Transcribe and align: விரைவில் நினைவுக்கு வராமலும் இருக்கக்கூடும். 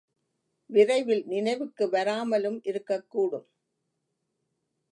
விரைவில் 0.69 1.21
நினைவுக்கு 1.25 1.89
வராமலும் 1.89 2.59
இருக்கக்கூடும். 2.63 3.47